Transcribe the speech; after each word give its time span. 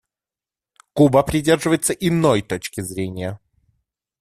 Куба 0.93 1.21
придерживается 1.21 1.93
иной 1.93 2.41
точки 2.41 2.81
зрения. 2.81 3.39